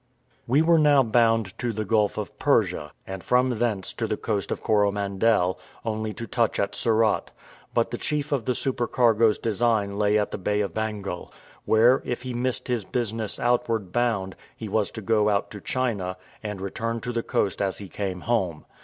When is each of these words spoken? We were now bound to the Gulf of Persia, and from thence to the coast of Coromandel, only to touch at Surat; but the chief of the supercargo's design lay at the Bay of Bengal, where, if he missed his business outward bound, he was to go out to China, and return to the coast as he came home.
We 0.47 0.63
were 0.63 0.79
now 0.79 1.03
bound 1.03 1.55
to 1.59 1.71
the 1.71 1.85
Gulf 1.85 2.17
of 2.17 2.39
Persia, 2.39 2.91
and 3.05 3.23
from 3.23 3.59
thence 3.59 3.93
to 3.93 4.07
the 4.07 4.17
coast 4.17 4.49
of 4.51 4.63
Coromandel, 4.63 5.59
only 5.85 6.11
to 6.15 6.25
touch 6.25 6.59
at 6.59 6.73
Surat; 6.73 7.29
but 7.75 7.91
the 7.91 7.99
chief 7.99 8.31
of 8.31 8.45
the 8.45 8.55
supercargo's 8.55 9.37
design 9.37 9.99
lay 9.99 10.17
at 10.17 10.31
the 10.31 10.39
Bay 10.39 10.61
of 10.61 10.73
Bengal, 10.73 11.31
where, 11.65 12.01
if 12.03 12.23
he 12.23 12.33
missed 12.33 12.67
his 12.67 12.83
business 12.83 13.39
outward 13.39 13.91
bound, 13.91 14.35
he 14.57 14.67
was 14.67 14.89
to 14.89 15.03
go 15.03 15.29
out 15.29 15.51
to 15.51 15.61
China, 15.61 16.17
and 16.41 16.61
return 16.61 16.99
to 17.01 17.11
the 17.11 17.21
coast 17.21 17.61
as 17.61 17.77
he 17.77 17.87
came 17.87 18.21
home. 18.21 18.65